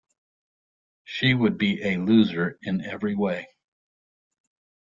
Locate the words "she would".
1.03-1.59